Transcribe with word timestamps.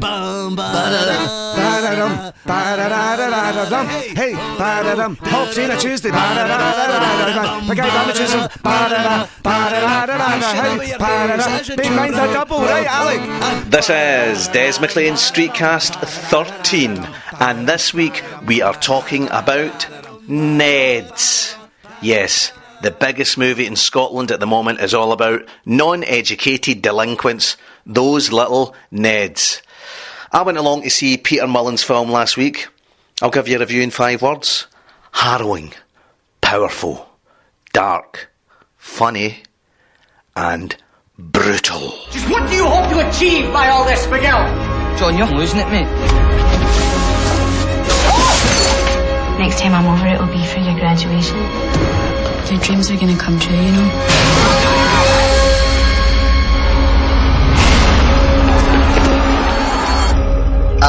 Bum, 0.00 0.56
ba-da-dum, 0.56 1.26
Ba-da-dum, 1.56 2.32
ba-da-da-da-da-dum. 2.46 3.86
Hey, 4.16 4.32
ba-da-dum, 4.32 5.16
Hope 5.16 5.48
seen 5.52 5.70
a 5.70 5.76
Tuesday. 5.76 6.10
Ba-da-da-da-da-da-da. 6.10 7.60
The 7.68 7.74
guy 7.74 7.88
damages 7.88 8.32
him. 8.32 8.48
Ba-da-da, 8.62 9.28
ba-da-da-da-da-da. 9.42 10.40
Hey, 10.62 10.96
ba-da-da. 10.96 11.76
Big 11.76 11.92
mind's 11.92 12.16
a 12.16 12.32
double, 12.32 12.60
right, 12.60 12.86
Alec? 12.86 13.70
This 13.70 13.90
is 13.90 14.48
Des 14.48 14.80
McLean 14.80 15.14
Streetcast 15.14 15.96
13, 16.30 17.06
and 17.40 17.68
this 17.68 17.92
week 17.92 18.24
we 18.46 18.62
are 18.62 18.74
talking 18.74 19.28
about 19.28 19.86
Neds. 20.26 21.54
Yes, 22.00 22.52
the 22.80 22.90
biggest 22.90 23.36
movie 23.36 23.66
in 23.66 23.76
Scotland 23.76 24.30
at 24.30 24.40
the 24.40 24.46
moment 24.46 24.80
is 24.80 24.94
all 24.94 25.12
about 25.12 25.42
non 25.66 26.04
educated 26.04 26.80
delinquents, 26.80 27.58
those 27.84 28.32
little 28.32 28.74
Neds. 28.90 29.60
I 30.32 30.42
went 30.42 30.58
along 30.58 30.82
to 30.82 30.90
see 30.90 31.16
Peter 31.16 31.46
Mullan's 31.46 31.82
film 31.82 32.10
last 32.10 32.36
week. 32.36 32.68
I'll 33.20 33.30
give 33.30 33.48
you 33.48 33.56
a 33.56 33.60
review 33.60 33.82
in 33.82 33.90
five 33.90 34.22
words 34.22 34.68
harrowing, 35.12 35.72
powerful, 36.40 37.08
dark, 37.72 38.30
funny, 38.76 39.42
and 40.36 40.76
brutal. 41.18 41.92
Just 42.12 42.30
what 42.30 42.48
do 42.48 42.54
you 42.54 42.64
hope 42.64 42.90
to 42.90 43.08
achieve 43.08 43.52
by 43.52 43.68
all 43.70 43.84
this, 43.84 44.06
Miguel? 44.06 44.46
John, 44.98 45.18
you're 45.18 45.26
losing 45.26 45.58
it, 45.58 45.68
mate. 45.68 45.90
Next 49.40 49.58
time 49.60 49.74
I'm 49.74 49.86
over, 49.86 50.06
it'll 50.06 50.26
be 50.28 50.46
for 50.46 50.60
your 50.60 50.78
graduation. 50.78 51.38
Your 52.50 52.60
dreams 52.60 52.90
are 52.90 52.96
gonna 52.96 53.16
come 53.18 53.40
true, 53.40 53.56
you 53.56 53.72
know. 53.72 54.59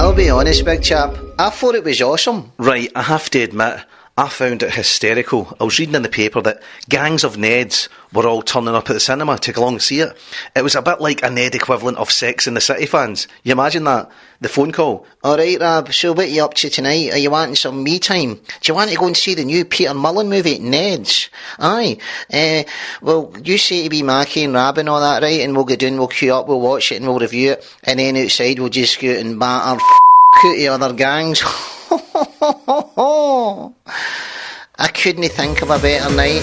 I'll 0.01 0.15
be 0.15 0.31
honest, 0.31 0.65
big 0.65 0.81
chap. 0.81 1.15
I 1.37 1.51
thought 1.51 1.75
it 1.75 1.83
was 1.83 2.01
awesome. 2.01 2.51
Right, 2.57 2.91
I 2.95 3.03
have 3.03 3.29
to 3.29 3.39
admit, 3.39 3.81
I 4.17 4.27
found 4.27 4.61
it 4.61 4.73
hysterical. 4.73 5.55
I 5.59 5.63
was 5.63 5.79
reading 5.79 5.95
in 5.95 6.01
the 6.01 6.09
paper 6.09 6.41
that 6.41 6.61
gangs 6.89 7.23
of 7.23 7.37
Neds 7.37 7.87
were 8.13 8.27
all 8.27 8.41
turning 8.41 8.75
up 8.75 8.89
at 8.89 8.93
the 8.93 8.99
cinema 8.99 9.37
to 9.39 9.53
go 9.53 9.61
along 9.61 9.75
and 9.75 9.81
see 9.81 10.01
it. 10.01 10.15
It 10.53 10.63
was 10.63 10.75
a 10.75 10.81
bit 10.81 10.99
like 10.99 11.23
a 11.23 11.29
Ned 11.29 11.55
equivalent 11.55 11.97
of 11.97 12.11
Sex 12.11 12.45
in 12.45 12.53
the 12.53 12.61
City 12.61 12.85
fans. 12.85 13.27
You 13.43 13.53
imagine 13.53 13.85
that? 13.85 14.11
The 14.41 14.49
phone 14.49 14.73
call. 14.73 15.07
All 15.23 15.37
right, 15.37 15.57
Rab. 15.59 15.93
So 15.93 16.11
what 16.11 16.25
are 16.25 16.29
you 16.29 16.43
up 16.43 16.55
to 16.55 16.69
tonight? 16.69 17.13
Are 17.13 17.17
you 17.17 17.31
wanting 17.31 17.55
some 17.55 17.83
me 17.83 17.99
time? 17.99 18.33
Do 18.35 18.41
you 18.65 18.73
want 18.75 18.91
to 18.91 18.97
go 18.97 19.07
and 19.07 19.15
see 19.15 19.33
the 19.33 19.45
new 19.45 19.63
Peter 19.63 19.91
Mullan 19.91 20.27
movie, 20.27 20.59
Ned's? 20.59 21.29
Aye. 21.57 21.97
Uh, 22.31 22.63
well, 23.01 23.33
you 23.43 23.57
say 23.57 23.83
to 23.83 23.89
be 23.89 24.03
Mackie 24.03 24.43
and 24.43 24.53
Rab 24.53 24.77
and 24.77 24.89
all 24.89 24.99
that, 24.99 25.23
right? 25.23 25.39
And 25.41 25.55
we'll 25.55 25.63
go 25.65 25.75
down, 25.77 25.97
we'll 25.97 26.07
queue 26.09 26.33
up, 26.33 26.47
we'll 26.47 26.59
watch 26.59 26.91
it, 26.91 26.97
and 26.97 27.07
we'll 27.07 27.19
review 27.19 27.53
it. 27.53 27.77
And 27.85 27.97
then 27.99 28.17
outside, 28.17 28.59
we'll 28.59 28.69
just 28.69 28.99
go 28.99 29.09
and 29.09 29.39
batter 29.39 29.79
f- 29.79 30.45
out 30.45 30.55
the 30.57 30.67
other 30.67 30.93
gangs. 30.93 31.41
I 34.81 34.87
couldn't 34.87 35.29
think 35.29 35.61
of 35.61 35.69
a 35.69 35.77
better 35.77 36.09
night. 36.15 36.41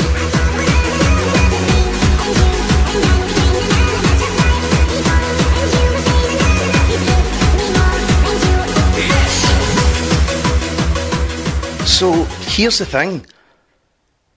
So, 11.85 12.13
here's 12.43 12.79
the 12.79 12.87
thing. 12.87 13.27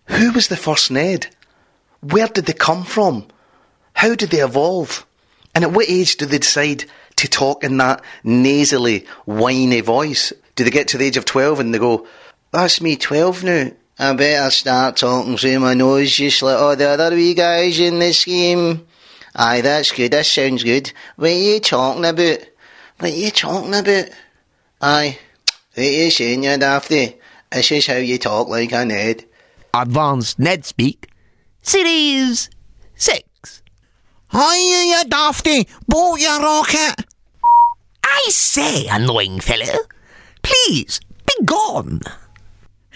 Who 0.05 0.31
was 0.31 0.47
the 0.47 0.57
first 0.57 0.89
Ned? 0.89 1.27
Where 1.99 2.27
did 2.27 2.47
they 2.47 2.53
come 2.53 2.83
from? 2.83 3.27
How 3.93 4.15
did 4.15 4.31
they 4.31 4.43
evolve? 4.43 5.05
And 5.53 5.63
at 5.63 5.73
what 5.73 5.87
age 5.87 6.15
do 6.15 6.25
they 6.25 6.39
decide 6.39 6.85
to 7.17 7.27
talk 7.27 7.63
in 7.63 7.77
that 7.77 8.03
nasally, 8.23 9.05
whiny 9.25 9.81
voice? 9.81 10.33
Do 10.55 10.63
they 10.63 10.71
get 10.71 10.87
to 10.87 10.97
the 10.97 11.05
age 11.05 11.17
of 11.17 11.25
12 11.25 11.59
and 11.59 11.71
they 11.71 11.77
go, 11.77 12.07
That's 12.51 12.81
me 12.81 12.95
12 12.95 13.43
now. 13.43 13.71
I 14.01 14.13
better 14.13 14.49
start 14.49 14.97
talking 14.97 15.37
through 15.37 15.59
my 15.59 15.75
nose 15.75 16.15
just 16.15 16.41
like 16.41 16.57
all 16.57 16.75
the 16.75 16.89
other 16.89 17.15
wee 17.15 17.35
guys 17.35 17.79
in 17.79 17.99
the 17.99 18.11
scheme. 18.13 18.87
Aye, 19.35 19.61
that's 19.61 19.91
good, 19.91 20.11
that 20.13 20.25
sounds 20.25 20.63
good. 20.63 20.91
What 21.17 21.29
are 21.29 21.33
you 21.35 21.59
talking 21.59 22.05
about? 22.05 22.39
What 22.97 23.11
are 23.11 23.15
you 23.15 23.29
talking 23.29 23.75
about? 23.75 24.09
Aye, 24.81 25.19
what 25.75 25.85
are 25.85 25.87
you 25.87 26.09
saying, 26.09 26.45
you 26.45 26.49
dafty? 26.49 27.19
This 27.51 27.71
is 27.71 27.85
how 27.85 27.97
you 27.97 28.17
talk 28.17 28.47
like 28.47 28.71
a 28.71 28.85
Ned. 28.85 29.23
Advanced 29.71 30.39
Ned 30.39 30.65
Speak, 30.65 31.11
Series 31.61 32.49
6. 32.95 33.61
Hiya, 34.31 34.41
you 34.41 35.03
dafty! 35.09 35.69
Bolt 35.87 36.19
your 36.19 36.41
rocket! 36.41 37.05
I 38.03 38.25
say, 38.29 38.87
annoying 38.87 39.41
fellow, 39.41 39.81
please, 40.41 41.01
be 41.27 41.45
gone. 41.45 42.01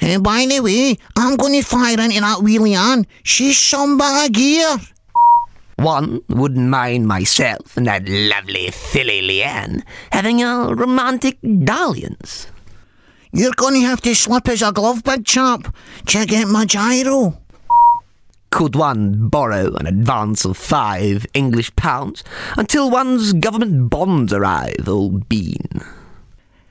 And 0.01 0.23
by 0.23 0.45
the 0.45 0.59
way, 0.59 0.97
I'm 1.15 1.35
going 1.35 1.53
to 1.53 1.61
fire 1.61 1.99
into 1.99 2.19
that 2.19 2.39
wheelie 2.39 2.75
Ann. 2.75 3.07
She's 3.23 3.57
some 3.57 3.97
bag 3.97 4.33
gear. 4.33 4.77
One 5.77 6.21
wouldn't 6.29 6.69
mind 6.69 7.07
myself 7.07 7.75
and 7.75 7.87
that 7.87 8.07
lovely 8.07 8.71
filly 8.71 9.21
Leanne 9.21 9.83
having 10.11 10.41
a 10.41 10.73
romantic 10.73 11.37
dalliance. 11.41 12.47
You're 13.33 13.51
going 13.55 13.81
to 13.81 13.87
have 13.87 13.99
to 14.01 14.15
slip 14.15 14.47
as 14.47 14.61
a 14.61 14.71
glove, 14.71 15.03
big 15.03 15.25
chap. 15.25 15.75
Check 16.05 16.31
out 16.31 16.47
my 16.47 16.65
gyro. 16.65 17.41
Could 18.51 18.77
one 18.77 19.27
borrow 19.27 19.75
an 19.75 19.85
advance 19.85 20.45
of 20.45 20.55
five 20.55 21.25
English 21.33 21.75
pounds 21.75 22.23
until 22.55 22.89
one's 22.89 23.33
government 23.33 23.89
bonds 23.89 24.31
arrive, 24.31 24.87
old 24.87 25.27
bean? 25.27 25.81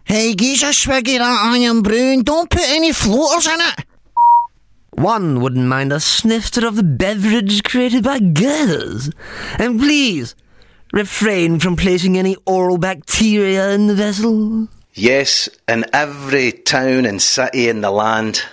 Hey, 0.04 0.34
geez 0.34 0.62
a 0.62 0.72
swig 0.72 1.09
of 1.09 1.19
that 1.19 1.69
Irn-Bru. 1.69 2.22
Don't 2.22 2.50
put 2.50 2.69
any 2.69 2.92
floaters 2.92 3.47
in 3.47 3.59
it. 3.60 3.87
One 4.92 5.41
wouldn't 5.41 5.66
mind 5.66 5.92
a 5.92 5.98
snifter 5.98 6.66
of 6.66 6.76
the 6.76 6.82
beverage 6.82 7.65
created 7.65 8.04
by 8.04 8.20
girls. 8.20 9.10
And 9.59 9.81
please, 9.81 10.34
refrain 10.93 11.59
from 11.59 11.76
placing 11.76 12.16
any 12.16 12.37
oral 12.47 12.78
bacteria 12.78 13.70
in 13.70 13.87
the 13.87 13.94
vessel. 13.94 14.69
Yes, 14.93 15.48
in 15.66 15.87
every 15.93 16.53
town 16.53 17.06
and 17.06 17.20
city 17.20 17.69
in 17.69 17.81
the 17.81 17.91
land, 17.91 18.44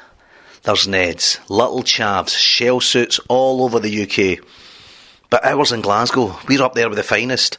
there's 0.63 0.87
Neds, 0.87 1.37
little 1.49 1.83
chavs, 1.83 2.29
shell 2.29 2.79
suits 2.79 3.19
all 3.27 3.63
over 3.63 3.79
the 3.79 4.03
UK. 4.03 4.43
But 5.29 5.45
ours 5.45 5.71
in 5.71 5.81
Glasgow, 5.81 6.39
we're 6.47 6.63
up 6.63 6.73
there 6.73 6.89
with 6.89 6.97
the 6.97 7.03
finest. 7.03 7.57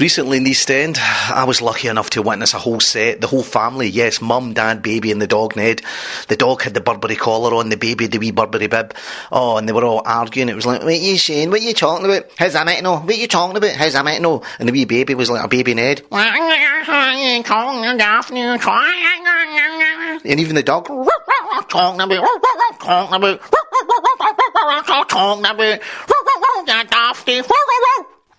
Recently 0.00 0.36
in 0.36 0.44
the 0.44 0.52
East 0.52 0.70
End, 0.70 0.96
I 0.96 1.42
was 1.42 1.60
lucky 1.60 1.88
enough 1.88 2.10
to 2.10 2.22
witness 2.22 2.54
a 2.54 2.58
whole 2.58 2.78
set, 2.78 3.20
the 3.20 3.26
whole 3.26 3.42
family, 3.42 3.88
yes, 3.88 4.20
mum, 4.20 4.54
dad, 4.54 4.80
baby 4.80 5.10
and 5.10 5.20
the 5.20 5.26
dog 5.26 5.56
Ned. 5.56 5.82
The 6.28 6.36
dog 6.36 6.62
had 6.62 6.74
the 6.74 6.80
Burberry 6.80 7.16
collar 7.16 7.52
on, 7.56 7.68
the 7.68 7.76
baby 7.76 8.06
the 8.06 8.18
wee 8.18 8.30
Burberry 8.30 8.68
bib. 8.68 8.94
Oh, 9.32 9.56
and 9.56 9.68
they 9.68 9.72
were 9.72 9.84
all 9.84 10.02
arguing. 10.06 10.50
It 10.50 10.54
was 10.54 10.66
like, 10.66 10.84
What 10.84 11.00
you 11.00 11.18
saying? 11.18 11.50
What 11.50 11.62
you 11.62 11.74
talking 11.74 12.04
about? 12.04 12.30
How's 12.38 12.52
that 12.52 12.64
meant 12.64 12.84
know? 12.84 13.00
What 13.00 13.18
you 13.18 13.26
talking 13.26 13.56
about? 13.56 13.74
How's 13.74 13.94
that 13.94 14.04
meant 14.04 14.22
know? 14.22 14.44
and 14.60 14.68
the 14.68 14.72
wee 14.72 14.84
baby 14.84 15.16
was 15.16 15.30
like 15.30 15.44
a 15.44 15.48
baby 15.48 15.74
Ned. 15.74 16.06
And 20.24 20.38
even 20.38 20.54
the 20.54 20.62
dog, 20.62 20.86
Talking 20.86 22.00
about, 22.00 22.24
talking 22.80 23.14
about, 23.16 23.40
talking 25.08 25.44
about. 25.44 25.80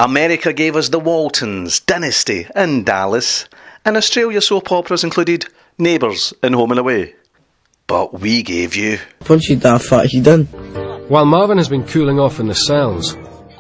America 0.02 0.54
gave 0.54 0.78
us 0.78 0.88
the 0.88 1.00
Waltons, 1.00 1.82
Dynasty, 1.82 2.48
and 2.56 2.86
Dallas, 2.86 3.50
and 3.84 3.98
Australia 3.98 4.40
soap 4.40 4.72
operas 4.72 5.04
included 5.04 5.46
Neighbours 5.78 6.34
and 6.42 6.56
Home 6.56 6.72
and 6.72 6.80
Away. 6.80 7.16
But 7.86 8.18
we 8.22 8.42
gave 8.42 8.78
you 8.78 9.00
Punch 9.20 9.50
you 9.50 9.60
fat 9.60 10.06
he 10.06 10.22
done. 10.22 10.46
While 11.10 11.26
Marvin 11.26 11.58
has 11.58 11.68
been 11.68 11.86
cooling 11.86 12.18
off 12.18 12.40
in 12.40 12.48
the 12.48 12.56
cells, 12.56 13.16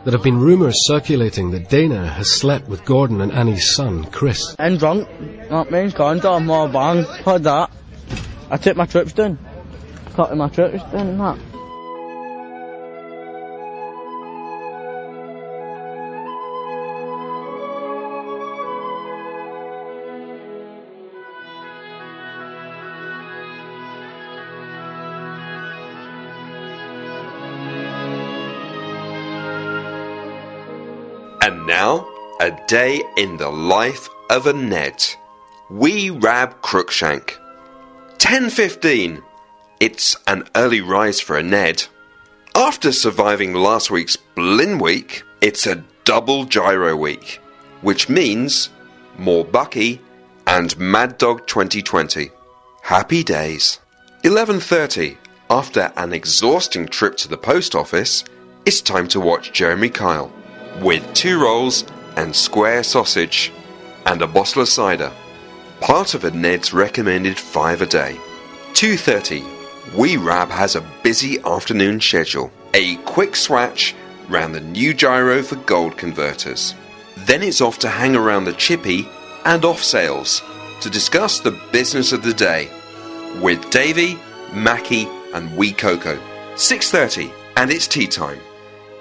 there 0.06 0.14
have 0.14 0.24
been 0.24 0.40
rumours 0.40 0.88
circulating 0.88 1.52
that 1.52 1.68
Dana 1.68 2.08
has 2.08 2.32
slept 2.32 2.70
with 2.70 2.86
Gordon 2.86 3.20
and 3.20 3.34
Annie's 3.34 3.76
son, 3.76 4.06
Chris. 4.06 4.56
And 4.58 4.80
drunk. 4.80 5.10
That 5.50 5.72
means 5.72 5.94
contact 5.94 6.46
more 6.46 6.70
bang. 6.70 7.04
Heard 7.04 7.44
that. 7.44 7.70
I 8.50 8.56
took 8.56 8.78
my 8.78 8.86
trips 8.86 9.12
down. 9.12 9.40
Cutting 10.14 10.38
my 10.38 10.48
trips 10.48 10.84
down 10.84 11.08
and 11.08 11.20
that. 11.20 11.49
And 31.42 31.66
now, 31.66 32.06
a 32.42 32.52
day 32.68 33.02
in 33.16 33.38
the 33.38 33.50
life 33.50 34.10
of 34.30 34.46
a 34.46 34.54
Ned. 34.54 35.06
Wee 35.70 36.10
Rab 36.10 36.62
Crookshank. 36.62 37.40
10.15. 38.18 39.24
It's 39.80 40.18
an 40.28 40.44
early 40.56 40.82
rise 40.82 41.22
for 41.22 41.38
a 41.38 41.44
Ned. 41.44 41.86
After 42.56 42.92
surviving 42.92 43.54
last 43.54 43.90
week's 43.90 44.18
Blin 44.18 44.80
week, 44.80 45.24
it's 45.40 45.66
a 45.66 45.84
double 46.04 46.44
gyro 46.44 46.96
week, 46.98 47.40
which 47.82 48.10
means 48.10 48.70
More 49.18 49.46
Bucky, 49.46 50.02
and 50.46 50.78
Mad 50.78 51.18
Dog 51.18 51.48
2020. 51.48 52.32
Happy 52.82 53.24
days. 53.24 53.80
11:30. 54.24 55.18
After 55.50 55.94
an 55.96 56.12
exhausting 56.12 56.88
trip 56.88 57.16
to 57.18 57.30
the 57.30 57.38
post 57.38 57.76
office, 57.76 58.26
it's 58.66 58.82
time 58.82 59.08
to 59.08 59.22
watch 59.22 59.54
Jeremy 59.54 59.90
Kyle 59.90 60.32
with 60.82 61.14
two 61.14 61.42
rolls 61.42 61.86
and 62.16 62.36
square 62.36 62.84
sausage 62.84 63.52
and 64.06 64.22
a 64.22 64.28
bottle 64.28 64.62
of 64.62 64.70
cider. 64.70 65.12
Part 65.82 66.14
of 66.14 66.24
a 66.24 66.32
Ned's 66.32 66.74
recommended 66.74 67.38
5 67.38 67.82
a 67.82 67.86
day. 67.86 68.18
2:30. 68.74 69.44
Wee 69.96 70.18
Rab 70.18 70.50
has 70.50 70.76
a 70.76 70.86
busy 71.04 71.40
afternoon 71.46 72.00
schedule. 72.02 72.52
A 72.74 72.96
quick 72.98 73.36
swatch 73.36 73.96
round 74.28 74.54
the 74.54 74.60
new 74.60 74.94
gyro 74.94 75.42
for 75.42 75.56
gold 75.56 75.98
converters. 75.98 76.76
Then 77.18 77.44
it's 77.44 77.62
off 77.62 77.80
to 77.80 77.90
hang 77.90 78.16
around 78.16 78.46
the 78.46 78.54
chippy 78.54 79.08
and 79.46 79.66
off 79.66 79.84
sales 79.84 80.42
to 80.82 80.90
discuss 80.90 81.40
the 81.40 81.60
business 81.72 82.12
of 82.12 82.24
the 82.24 82.34
day 82.34 82.70
with 83.42 83.70
Davy, 83.70 84.18
Mackie, 84.54 85.08
and 85.34 85.56
Wee 85.58 85.74
Coco. 85.74 86.18
6:30 86.56 87.32
and 87.58 87.72
it's 87.72 87.88
tea 87.88 88.08
time. 88.08 88.40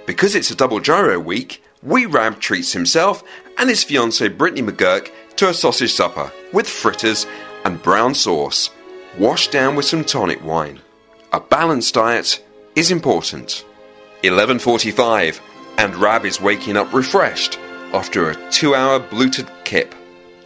Because 0.08 0.34
it's 0.34 0.50
a 0.50 0.56
double 0.56 0.81
gyro 0.81 1.20
week, 1.20 1.62
Wee 1.82 2.06
Rab 2.06 2.40
treats 2.40 2.72
himself 2.72 3.22
and 3.58 3.69
his 3.69 3.84
fiancée 3.84 4.34
Brittany 4.34 4.62
McGurk 4.62 5.10
to 5.37 5.50
a 5.50 5.52
sausage 5.52 5.93
supper 5.93 6.32
with 6.50 6.66
fritters 6.66 7.26
and 7.66 7.82
brown 7.82 8.14
sauce, 8.14 8.70
washed 9.19 9.52
down 9.52 9.76
with 9.76 9.84
some 9.84 10.02
tonic 10.02 10.43
wine. 10.43 10.81
A 11.34 11.40
balanced 11.40 11.93
diet 11.93 12.43
is 12.75 12.90
important. 12.90 13.66
11:45 14.22 15.43
and 15.76 15.94
Rab 15.96 16.25
is 16.25 16.40
waking 16.40 16.78
up 16.78 16.94
refreshed 16.94 17.58
after 17.93 18.31
a 18.31 18.34
2-hour 18.49 19.00
bluted 19.10 19.46
kip 19.64 19.94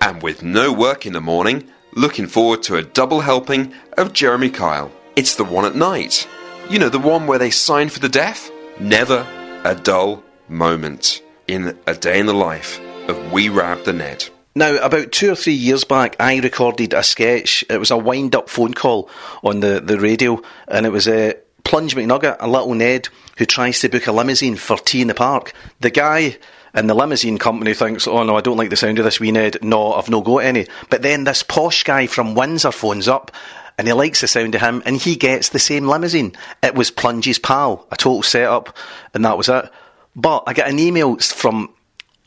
and 0.01 0.21
with 0.25 0.43
no 0.43 0.73
work 0.73 1.07
in 1.07 1.13
the 1.13 1.21
morning, 1.21 1.71
looking 1.95 2.27
forward 2.27 2.65
to 2.65 2.79
a 2.79 2.83
double 2.83 3.21
helping 3.21 3.73
of 3.97 4.13
Jeremy 4.13 4.51
Kyle. 4.51 4.91
It's 5.15 5.37
the 5.37 5.45
one 5.45 5.65
at 5.65 5.77
night. 5.77 6.27
You 6.69 6.81
know, 6.81 6.89
the 6.89 6.99
one 6.99 7.29
where 7.29 7.39
they 7.39 7.51
sign 7.51 7.91
for 7.91 8.01
the 8.01 8.09
deaf? 8.09 8.51
Never 8.81 9.25
a 9.65 9.75
dull 9.75 10.23
moment 10.49 11.23
in 11.47 11.79
a 11.87 11.95
day 11.95 12.19
in 12.19 12.27
the 12.27 12.35
life 12.35 12.81
of 13.09 13.33
Wee 13.33 13.49
Rab 13.49 13.85
the 13.85 13.93
Ned. 13.93 14.29
Now, 14.55 14.77
about 14.85 15.13
two 15.13 15.33
or 15.33 15.37
three 15.37 15.55
years 15.55 15.85
back, 15.85 16.17
I 16.21 16.39
recorded 16.39 16.93
a 16.93 17.03
sketch. 17.03 17.65
It 17.71 17.79
was 17.79 17.91
a 17.91 17.97
wind 17.97 18.35
up 18.35 18.51
phone 18.51 18.75
call 18.75 19.09
on 19.43 19.61
the, 19.61 19.81
the 19.81 19.99
radio, 19.99 20.43
and 20.69 20.85
it 20.85 20.91
was 20.91 21.09
a 21.09 21.37
Plunge 21.65 21.95
McNugget, 21.95 22.37
a 22.41 22.49
little 22.49 22.75
Ned, 22.75 23.09
who 23.39 23.47
tries 23.47 23.81
to 23.81 23.89
book 23.89 24.07
a 24.07 24.13
limousine 24.13 24.57
for 24.57 24.77
tea 24.77 25.01
in 25.01 25.09
the 25.09 25.15
park. 25.15 25.55
The 25.81 25.91
guy 25.91 26.37
in 26.75 26.87
the 26.87 26.95
limousine 26.95 27.39
company 27.39 27.73
thinks, 27.73 28.07
oh 28.07 28.25
no, 28.25 28.37
I 28.37 28.41
don't 28.41 28.57
like 28.57 28.71
the 28.71 28.77
sound 28.77 28.99
of 28.99 29.05
this 29.05 29.21
wee 29.21 29.33
Ned. 29.33 29.59
No, 29.63 29.95
I've 29.95 30.11
no 30.11 30.21
got 30.21 30.39
any. 30.39 30.67
But 30.91 31.03
then 31.03 31.25
this 31.25 31.43
posh 31.43 31.85
guy 31.85 32.07
from 32.07 32.35
Windsor 32.35 32.73
phones 32.73 33.09
up 33.09 33.31
and 33.79 33.87
he 33.87 33.93
likes 33.93 34.21
the 34.21 34.29
sound 34.29 34.55
of 34.55 34.61
him 34.61 34.83
and 34.85 34.97
he 34.97 35.17
gets 35.17 35.49
the 35.49 35.59
same 35.59 35.89
limousine. 35.89 36.33
It 36.63 36.75
was 36.75 36.91
Plunge's 36.91 37.39
pal, 37.39 37.87
a 37.91 37.97
total 37.97 38.23
setup, 38.23 38.77
and 39.15 39.25
that 39.25 39.39
was 39.39 39.49
it. 39.49 39.71
But 40.15 40.45
I 40.47 40.53
get 40.53 40.69
an 40.69 40.79
email 40.79 41.17
from 41.17 41.71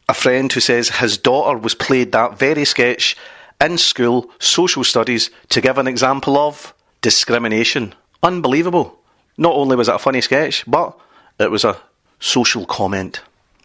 a 0.10 0.14
friend 0.14 0.52
who 0.52 0.60
says 0.60 0.90
his 0.90 1.18
daughter 1.18 1.58
was 1.58 1.76
played 1.76 2.12
that 2.12 2.38
very 2.38 2.66
sketch 2.66 3.16
in 3.62 3.78
school, 3.78 4.30
social 4.40 4.84
studies, 4.84 5.30
to 5.50 5.62
give 5.62 5.78
an 5.78 5.88
example 5.88 6.38
of 6.38 6.74
discrimination. 7.02 7.94
Unbelievable. 8.22 9.00
Not 9.38 9.54
only 9.54 9.76
was 9.76 9.90
it 9.90 9.96
a 9.96 10.00
funny 10.00 10.22
sketch, 10.22 10.64
but 10.68 10.98
it 11.40 11.52
was 11.52 11.64
a 11.64 11.78
social 12.20 12.66
comment, 12.66 13.22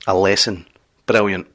a 0.06 0.17
lesson. 0.17 0.67
Brilliant. 1.06 1.47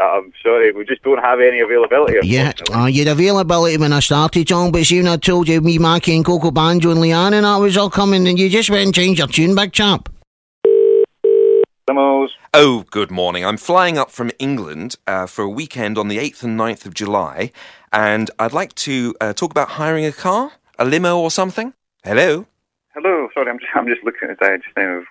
I'm 0.00 0.32
sorry, 0.42 0.72
we 0.72 0.84
just 0.84 1.02
don't 1.02 1.22
have 1.22 1.40
any 1.40 1.60
availability. 1.60 2.26
Yeah, 2.26 2.52
uh, 2.74 2.86
you 2.86 3.04
had 3.04 3.12
availability 3.12 3.76
when 3.76 3.92
I 3.92 4.00
started, 4.00 4.46
John, 4.46 4.72
but 4.72 4.84
soon 4.84 5.06
I 5.08 5.16
told 5.16 5.48
you 5.48 5.60
me, 5.60 5.78
Mackie 5.78 6.16
and 6.16 6.24
Coco 6.24 6.50
Banjo 6.50 6.90
and 6.90 7.00
Leanne 7.00 7.34
and 7.34 7.44
that 7.44 7.56
was 7.56 7.76
all 7.76 7.90
coming 7.90 8.26
and 8.26 8.38
you 8.38 8.48
just 8.48 8.70
went 8.70 8.84
and 8.84 8.94
changed 8.94 9.18
your 9.18 9.28
tune, 9.28 9.54
big 9.54 9.72
chap. 9.72 10.08
Oh, 12.54 12.84
good 12.90 13.10
morning. 13.10 13.46
I'm 13.46 13.56
flying 13.56 13.96
up 13.96 14.10
from 14.10 14.30
England 14.38 14.96
uh, 15.06 15.24
for 15.24 15.40
a 15.40 15.48
weekend 15.48 15.96
on 15.96 16.08
the 16.08 16.18
8th 16.18 16.42
and 16.42 16.60
9th 16.60 16.84
of 16.84 16.92
July, 16.92 17.50
and 17.90 18.30
I'd 18.38 18.52
like 18.52 18.74
to 18.74 19.14
uh, 19.22 19.32
talk 19.32 19.50
about 19.50 19.70
hiring 19.70 20.04
a 20.04 20.12
car, 20.12 20.52
a 20.78 20.84
limo 20.84 21.18
or 21.18 21.30
something. 21.30 21.72
Hello? 22.04 22.44
Hello, 22.92 23.28
sorry, 23.32 23.48
I'm 23.48 23.58
just, 23.58 23.70
I'm 23.74 23.86
just 23.86 24.04
looking 24.04 24.28
at 24.28 24.38
the 24.38 24.44
diary 24.44 24.58
just 24.58 24.76
now. 24.76 25.02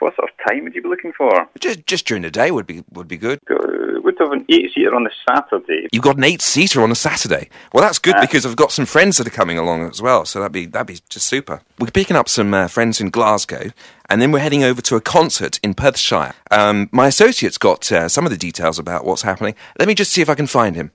What 0.00 0.14
sort 0.16 0.30
of 0.30 0.48
time 0.48 0.64
would 0.64 0.74
you 0.74 0.82
be 0.82 0.88
looking 0.88 1.12
for? 1.12 1.46
Just 1.60 1.86
just 1.86 2.06
during 2.06 2.22
the 2.22 2.30
day 2.30 2.50
would 2.50 2.66
be 2.66 2.84
would 2.92 3.08
be 3.08 3.16
good. 3.16 3.38
Uh, 3.50 4.00
Would 4.02 4.16
have 4.20 4.32
an 4.32 4.46
eight 4.48 4.70
seater 4.74 4.94
on 4.94 5.04
the 5.04 5.10
Saturday. 5.28 5.86
You've 5.92 6.02
got 6.02 6.16
an 6.16 6.24
eight 6.24 6.40
seater 6.40 6.80
on 6.82 6.90
a 6.90 6.94
Saturday. 6.94 7.50
Well, 7.74 7.82
that's 7.82 7.98
good 7.98 8.14
Ah. 8.16 8.20
because 8.20 8.46
I've 8.46 8.56
got 8.56 8.72
some 8.72 8.86
friends 8.86 9.18
that 9.18 9.26
are 9.26 9.30
coming 9.30 9.58
along 9.58 9.88
as 9.90 10.00
well. 10.00 10.24
So 10.24 10.38
that'd 10.40 10.52
be 10.52 10.66
that'd 10.66 10.86
be 10.86 10.98
just 11.10 11.26
super. 11.26 11.60
We're 11.78 11.90
picking 11.90 12.16
up 12.16 12.28
some 12.28 12.54
uh, 12.54 12.68
friends 12.68 13.00
in 13.00 13.10
Glasgow, 13.10 13.70
and 14.08 14.22
then 14.22 14.32
we're 14.32 14.38
heading 14.40 14.64
over 14.64 14.80
to 14.82 14.96
a 14.96 15.00
concert 15.00 15.60
in 15.62 15.74
Perthshire. 15.74 16.32
Um, 16.50 16.88
my 16.92 17.06
associate's 17.08 17.58
got 17.58 17.90
uh, 17.92 18.08
some 18.08 18.24
of 18.24 18.30
the 18.30 18.38
details 18.38 18.78
about 18.78 19.04
what's 19.04 19.22
happening. 19.22 19.54
Let 19.78 19.88
me 19.88 19.94
just 19.94 20.12
see 20.12 20.22
if 20.22 20.30
I 20.30 20.34
can 20.34 20.46
find 20.46 20.76
him. 20.76 20.92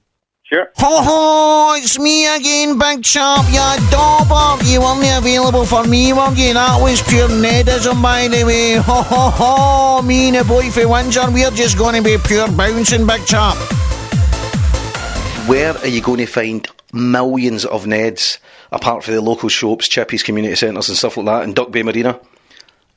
Sure. 0.53 0.69
Ho 0.77 1.01
ho, 1.01 1.73
it's 1.77 1.97
me 1.97 2.27
again, 2.27 2.77
big 2.77 3.03
chap, 3.03 3.44
you 3.50 3.89
dauber. 3.89 4.63
You 4.65 4.81
weren't 4.81 5.17
available 5.17 5.65
for 5.65 5.83
me, 5.83 6.13
were 6.13 6.31
you? 6.35 6.53
That 6.53 6.79
was 6.79 7.01
pure 7.01 7.27
Nedism, 7.27 8.03
by 8.03 8.27
the 8.27 8.44
way. 8.44 8.75
Ho 8.75 9.01
ho 9.01 9.31
ho, 9.31 10.01
me 10.03 10.27
and 10.27 10.38
the 10.38 10.44
boy 10.44 10.69
from 10.69 10.89
Windsor, 10.89 11.31
we're 11.31 11.50
just 11.50 11.75
going 11.75 11.95
to 11.95 12.03
be 12.03 12.19
pure 12.23 12.47
bouncing, 12.51 13.07
big 13.07 13.25
chap. 13.25 13.57
Where 15.50 15.75
are 15.75 15.88
you 15.88 16.01
going 16.01 16.19
to 16.19 16.27
find 16.27 16.67
millions 16.94 17.65
of 17.65 17.85
Neds, 17.85 18.38
apart 18.71 19.03
from 19.03 19.15
the 19.15 19.21
local 19.21 19.50
shops, 19.50 19.89
Chippies 19.89 20.23
community 20.23 20.53
centres 20.53 20.88
and 20.88 20.95
stuff 20.95 21.17
like 21.17 21.25
that, 21.25 21.44
and 21.45 21.55
Duck 21.55 21.71
Bay 21.71 21.81
Marina? 21.81 22.19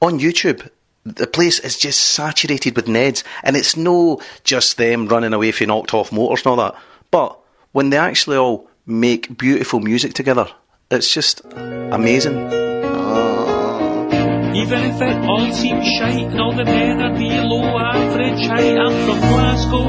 On 0.02 0.20
YouTube. 0.20 0.68
The 1.04 1.26
place 1.26 1.58
is 1.60 1.78
just 1.78 2.00
saturated 2.00 2.76
with 2.76 2.84
Neds, 2.84 3.24
and 3.42 3.56
it's 3.56 3.78
no 3.78 4.20
just 4.44 4.76
them 4.76 5.08
running 5.08 5.32
away 5.32 5.52
from 5.52 5.68
knocked 5.68 5.94
off 5.94 6.12
motors 6.12 6.40
and 6.40 6.48
all 6.48 6.56
that. 6.56 6.74
But 7.10 7.38
when 7.76 7.90
they 7.90 7.98
actually 7.98 8.38
all 8.38 8.70
make 8.86 9.36
beautiful 9.36 9.80
music 9.80 10.14
together, 10.14 10.46
it's 10.90 11.12
just 11.12 11.42
amazing. 11.92 12.36
Ah. 12.88 13.80
Even 14.62 14.80
if 14.90 14.98
it 15.02 15.16
all 15.28 15.52
seems 15.52 15.84
shite 15.84 16.24
and 16.32 16.40
all 16.40 16.56
the 16.56 16.64
men 16.64 17.02
are 17.02 17.12
below 17.12 17.78
average 17.78 18.46
height, 18.46 18.78
I'm 18.78 18.96
from 19.04 19.20
Glasgow. 19.28 19.88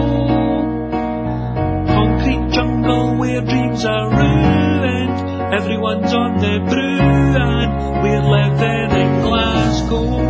Concrete 1.95 2.51
jungle 2.51 3.15
where 3.19 3.39
dreams 3.39 3.85
are 3.85 4.09
ruined. 4.19 5.53
Everyone's 5.53 6.13
on 6.13 6.39
the 6.43 6.59
brew 6.67 6.99
and 7.47 7.71
we're 8.03 8.25
living 8.35 8.91
in 8.99 9.21
Glasgow. 9.21 10.26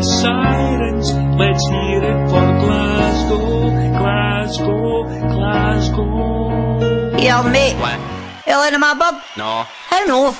Wail 0.00 0.08
sirens. 0.20 1.12
Let's 1.36 1.66
hear 1.68 2.02
it 2.02 2.28
for 2.28 2.46
Glasgow, 2.60 3.70
Glasgow, 3.98 5.04
Glasgow. 5.28 7.18
Yo, 7.18 7.42
mate. 7.50 7.76
What? 7.76 7.98
You 8.46 8.56
looking 8.56 8.80
my 8.80 8.94
bub? 8.94 9.22
No. 9.36 9.66
I 9.90 10.00
don't 10.00 10.08
know. 10.08 10.36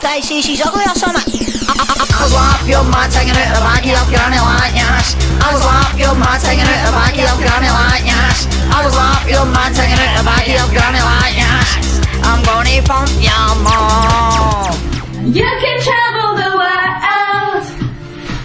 Did 0.00 0.10
I 0.10 0.20
say 0.20 0.40
she's 0.40 0.60
ugly 0.64 0.84
or 0.84 0.96
something? 0.96 1.22
I 1.22 2.18
was 2.24 2.34
laughing 2.34 2.70
your 2.70 2.84
man 2.84 3.08
taking 3.10 3.36
out 3.36 3.54
the 3.54 3.62
back 3.62 3.82
of 3.82 3.92
your 3.92 4.06
granny 4.10 4.40
like 4.40 4.74
yes. 4.74 5.14
I 5.42 5.52
was 5.52 5.62
laughing 5.62 6.00
your 6.00 6.14
man 6.14 6.38
taking 6.40 6.66
out 6.66 6.82
the 6.86 6.92
back 6.92 7.14
of 7.14 7.22
your 7.22 7.38
granny 7.38 7.70
like 7.70 8.04
yes. 8.04 8.46
I 8.72 8.82
was 8.82 8.94
laughing 8.94 9.32
your 9.32 9.46
man 9.46 9.70
taking 9.74 9.98
out 9.98 10.12
the 10.18 10.24
back 10.26 10.42
of 10.42 10.54
your 10.54 10.68
granny 10.74 11.02
like 11.02 11.34
yes. 11.38 12.02
I'm 12.22 12.42
gonna 12.42 12.82
pump 12.82 13.10
your 13.22 13.48
mom. 13.62 14.92
You 15.22 15.46
can 15.46 15.76
travel 15.80 16.12
the 16.12 16.21
world, 16.21 16.21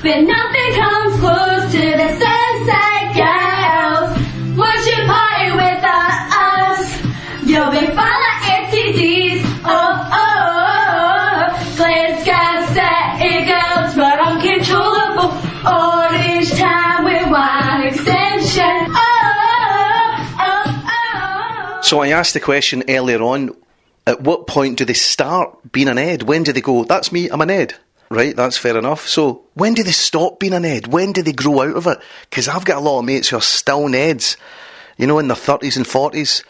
but 0.07 0.21
nothing 0.21 0.71
comes 0.79 1.19
close 1.19 1.71
to 1.73 1.81
the 1.81 2.07
sunset 2.15 3.03
girls. 3.19 4.09
Once 4.57 4.87
you 4.87 5.03
party 5.03 5.51
with 5.51 5.83
us, 5.83 7.01
you'll 7.43 7.71
be 7.71 7.85
fine 7.87 8.19
like 8.25 8.41
STDs. 8.71 9.43
Oh, 9.65 10.07
oh, 10.13 10.23
oh. 10.23 11.67
Glasgow 11.75 12.73
city 12.73 13.45
girls, 13.51 13.95
but 13.95 14.17
uncontrollable. 14.17 15.35
Orange 15.67 16.51
time 16.51 17.03
with 17.03 17.29
one 17.29 17.81
extension. 17.87 18.77
Oh, 18.87 20.37
oh, 20.39 20.85
oh. 20.87 21.81
So 21.81 21.99
I 21.99 22.09
asked 22.09 22.33
the 22.33 22.39
question 22.39 22.85
earlier 22.87 23.21
on 23.21 23.53
at 24.05 24.21
what 24.21 24.47
point 24.47 24.77
do 24.77 24.85
they 24.85 24.93
start 24.93 25.73
being 25.73 25.89
an 25.89 25.97
Ed? 25.97 26.23
When 26.23 26.43
do 26.43 26.53
they 26.53 26.61
go, 26.61 26.85
that's 26.85 27.11
me, 27.11 27.29
I'm 27.29 27.41
an 27.41 27.49
Ed? 27.49 27.75
Right, 28.09 28.35
that's 28.35 28.57
fair 28.57 28.77
enough. 28.77 29.07
So 29.07 29.43
when 29.53 29.73
do 29.73 29.83
they 29.83 29.91
stop 29.91 30.39
being 30.39 30.53
an 30.53 30.63
Ed? 30.63 30.87
When 30.87 31.11
do 31.11 31.21
they 31.21 31.33
grow 31.33 31.61
out 31.61 31.75
of 31.75 31.87
it? 31.87 31.99
Because 32.29 32.47
I've 32.47 32.65
got 32.65 32.77
a 32.77 32.81
lot 32.81 32.99
of 32.99 33.05
mates 33.05 33.29
who 33.29 33.37
are 33.37 33.41
still 33.41 33.87
Neds, 33.87 34.37
you 34.97 35.07
know, 35.07 35.19
in 35.19 35.27
their 35.27 35.35
30s 35.35 35.75
and 35.75 35.85
40s. 35.85 36.43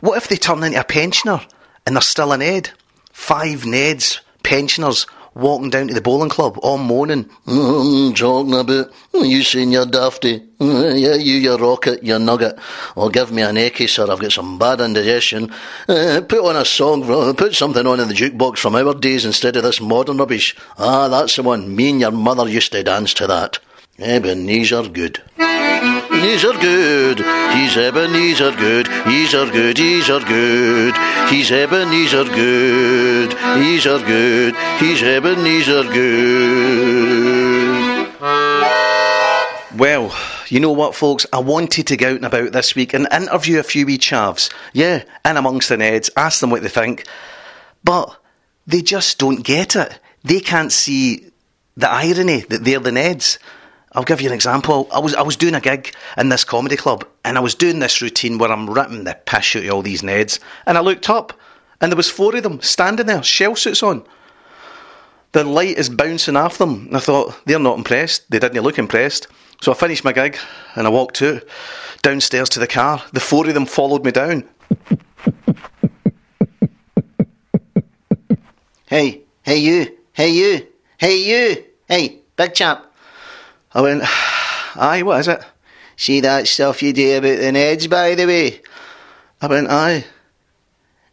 What 0.00 0.16
if 0.16 0.28
they 0.28 0.36
turn 0.36 0.62
into 0.62 0.80
a 0.80 0.84
pensioner 0.84 1.40
and 1.86 1.94
they're 1.94 2.02
still 2.02 2.32
an 2.32 2.40
Ed? 2.40 2.70
Five 3.12 3.60
Neds, 3.60 4.20
pensioners, 4.42 5.06
walking 5.34 5.70
down 5.70 5.88
to 5.88 5.94
the 5.94 6.00
bowling 6.00 6.28
club 6.28 6.58
all 6.62 6.78
moaning. 6.78 7.24
Mm, 7.46 8.16
talking 8.16 8.54
about 8.54 8.92
you 9.14 9.42
saying 9.42 9.72
you're 9.72 9.86
dafty. 9.86 10.40
Mm, 10.58 11.00
yeah, 11.00 11.14
you, 11.14 11.36
your 11.36 11.58
rocket, 11.58 12.02
your 12.02 12.18
nugget. 12.18 12.58
Or 12.96 13.10
give 13.10 13.32
me 13.32 13.42
an 13.42 13.56
eckie, 13.56 13.88
sir. 13.88 14.10
I've 14.10 14.20
got 14.20 14.32
some 14.32 14.58
bad 14.58 14.80
indigestion. 14.80 15.52
Uh, 15.88 16.20
put 16.28 16.44
on 16.44 16.56
a 16.56 16.64
song, 16.64 17.34
put 17.34 17.54
something 17.54 17.86
on 17.86 18.00
in 18.00 18.08
the 18.08 18.14
jukebox 18.14 18.58
from 18.58 18.76
our 18.76 18.94
days 18.94 19.24
instead 19.24 19.56
of 19.56 19.62
this 19.62 19.80
modern 19.80 20.18
rubbish. 20.18 20.56
Ah, 20.78 21.08
that's 21.08 21.36
the 21.36 21.42
one. 21.42 21.74
Me 21.74 21.90
and 21.90 22.00
your 22.00 22.10
mother 22.10 22.48
used 22.48 22.72
to 22.72 22.82
dance 22.82 23.14
to 23.14 23.26
that. 23.26 23.58
Ebenezer 23.98 24.88
good. 24.88 25.22
Ebenezer 26.12 26.52
good. 26.60 27.18
He's 27.56 27.76
Ebenezer 27.76 28.52
good. 28.52 28.86
He's 29.06 29.34
are 29.34 29.50
good. 29.50 29.78
He's 29.78 30.10
are 30.10 30.20
good. 30.20 30.94
He's 31.30 31.50
Ebenezer 31.50 32.24
good. 32.24 33.32
He's 33.56 33.86
are 33.86 33.98
good. 33.98 34.54
He's 34.78 35.02
Ebenezer 35.02 35.84
good. 35.84 36.52
Well, 39.74 40.14
you 40.48 40.60
know 40.60 40.72
what, 40.72 40.94
folks? 40.94 41.24
I 41.32 41.38
wanted 41.38 41.86
to 41.86 41.96
go 41.96 42.10
out 42.10 42.16
and 42.16 42.26
about 42.26 42.52
this 42.52 42.74
week 42.74 42.92
and 42.92 43.08
interview 43.10 43.58
a 43.58 43.62
few 43.62 43.86
wee 43.86 43.96
chavs. 43.96 44.52
Yeah, 44.74 45.04
in 45.24 45.38
amongst 45.38 45.70
the 45.70 45.76
Neds, 45.76 46.10
ask 46.14 46.40
them 46.40 46.50
what 46.50 46.62
they 46.62 46.68
think. 46.68 47.06
But 47.82 48.14
they 48.66 48.82
just 48.82 49.18
don't 49.18 49.42
get 49.42 49.76
it. 49.76 49.98
They 50.24 50.40
can't 50.40 50.70
see 50.72 51.30
the 51.78 51.90
irony 51.90 52.40
that 52.50 52.64
they're 52.64 52.80
the 52.80 52.90
Neds. 52.90 53.38
I'll 53.94 54.04
give 54.04 54.20
you 54.20 54.28
an 54.28 54.34
example. 54.34 54.88
I 54.92 54.98
was 54.98 55.14
I 55.14 55.22
was 55.22 55.36
doing 55.36 55.54
a 55.54 55.60
gig 55.60 55.94
in 56.16 56.28
this 56.28 56.44
comedy 56.44 56.76
club 56.76 57.06
and 57.24 57.36
I 57.36 57.40
was 57.40 57.54
doing 57.54 57.78
this 57.78 58.00
routine 58.00 58.38
where 58.38 58.50
I'm 58.50 58.68
ripping 58.68 59.04
the 59.04 59.18
piss 59.26 59.56
out 59.56 59.64
of 59.64 59.70
all 59.70 59.82
these 59.82 60.02
Neds 60.02 60.38
and 60.66 60.78
I 60.78 60.80
looked 60.80 61.10
up 61.10 61.32
and 61.80 61.90
there 61.90 61.96
was 61.96 62.08
four 62.08 62.34
of 62.36 62.42
them 62.42 62.60
standing 62.62 63.06
there, 63.06 63.22
shell 63.22 63.56
suits 63.56 63.82
on. 63.82 64.04
The 65.32 65.44
light 65.44 65.78
is 65.78 65.88
bouncing 65.88 66.36
off 66.36 66.58
them. 66.58 66.86
And 66.86 66.96
I 66.96 67.00
thought, 67.00 67.34
they're 67.46 67.58
not 67.58 67.78
impressed. 67.78 68.30
They 68.30 68.38
didn't 68.38 68.62
look 68.62 68.78
impressed. 68.78 69.26
So 69.62 69.72
I 69.72 69.74
finished 69.74 70.04
my 70.04 70.12
gig 70.12 70.38
and 70.76 70.86
I 70.86 70.90
walked 70.90 71.22
out 71.22 71.42
downstairs 72.02 72.50
to 72.50 72.60
the 72.60 72.66
car. 72.66 73.02
The 73.12 73.20
four 73.20 73.48
of 73.48 73.54
them 73.54 73.66
followed 73.66 74.04
me 74.04 74.12
down. 74.12 74.48
Hey, 78.92 79.22
hey 79.40 79.56
you, 79.56 79.96
hey 80.12 80.28
you, 80.28 80.66
hey 80.98 81.16
you, 81.16 81.64
hey, 81.88 82.18
big 82.36 82.52
chap. 82.52 82.91
I 83.74 83.80
went, 83.80 84.02
aye, 84.76 85.02
what 85.02 85.20
is 85.20 85.28
it? 85.28 85.42
See 85.96 86.20
that 86.20 86.48
stuff 86.48 86.82
you 86.82 86.92
do 86.92 87.18
about 87.18 87.38
the 87.38 87.52
Neds, 87.52 87.88
by 87.88 88.14
the 88.14 88.26
way? 88.26 88.60
I 89.40 89.46
went, 89.46 89.68
aye. 89.70 90.04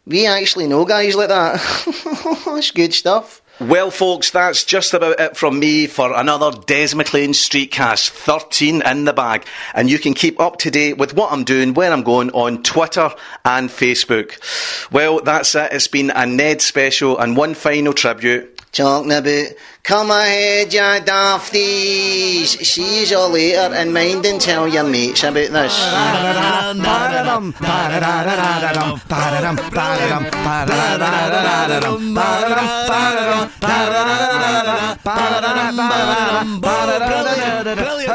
We 0.06 0.26
actually 0.26 0.66
know 0.66 0.84
guys 0.84 1.14
like 1.14 1.28
that. 1.28 2.42
That's 2.46 2.70
good 2.70 2.92
stuff. 2.92 3.42
Well, 3.60 3.90
folks, 3.90 4.30
that's 4.30 4.64
just 4.64 4.94
about 4.94 5.20
it 5.20 5.36
from 5.36 5.58
me 5.58 5.86
for 5.86 6.14
another 6.14 6.50
Des 6.64 6.94
McLean 6.94 7.32
Streetcast 7.32 8.08
13 8.08 8.80
in 8.80 9.04
the 9.04 9.12
bag. 9.12 9.44
And 9.74 9.90
you 9.90 9.98
can 9.98 10.14
keep 10.14 10.40
up 10.40 10.56
to 10.60 10.70
date 10.70 10.96
with 10.96 11.14
what 11.14 11.30
I'm 11.30 11.44
doing, 11.44 11.74
where 11.74 11.92
I'm 11.92 12.02
going 12.02 12.30
on 12.30 12.62
Twitter 12.62 13.10
and 13.44 13.68
Facebook. 13.68 14.90
Well, 14.90 15.20
that's 15.20 15.54
it. 15.54 15.72
It's 15.72 15.88
been 15.88 16.08
a 16.08 16.24
Ned 16.24 16.62
special 16.62 17.18
and 17.18 17.36
one 17.36 17.52
final 17.52 17.92
tribute. 17.92 18.59
Talking 18.72 19.10
about, 19.10 19.48
come 19.82 20.10
ahead, 20.12 20.72
you 20.72 20.80
dafties. 20.80 22.76
You 23.10 23.16
all 23.16 23.30
later 23.30 23.74
and 23.74 23.92
mind 23.92 24.24
and 24.26 24.40
tell 24.40 24.68
your 24.68 24.84
mates 24.84 25.24
about 25.24 25.50
this. 25.50 25.76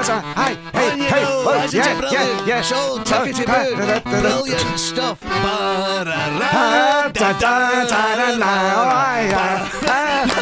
A- 0.08 0.56
Hey, 0.76 0.98
hey, 1.00 1.24
whoa, 1.26 1.66
yeah, 1.72 2.12
yeah, 2.12 2.46
yeah. 2.46 2.62
So 2.62 3.02
brilliant 4.04 4.80
stuff. 4.80 5.20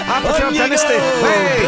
Applefield 0.07 0.53
Dynasty. 0.55 0.93
Hey, 0.93 1.67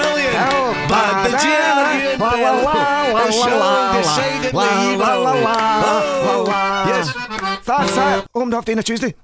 But 0.87 1.23
the 1.23 1.37
Giant 1.37 2.19
la, 2.19 2.29
la, 2.29 2.51
la, 2.51 2.71
la, 3.11 3.25
the 3.25 3.31
show 3.31 3.49
la, 3.49 3.57
la, 3.57 3.97
decidedly 3.97 4.51
la, 4.97 5.15
la, 5.15 5.31
la, 5.31 5.33
la, 5.33 5.81
low. 5.81 6.43
la, 6.43 6.51
la. 6.51 6.87
Yes. 6.87 7.13
That's 7.65 7.97
it. 7.97 8.27
Home 8.33 8.49
to 8.75 8.83
Tuesday. 8.83 9.15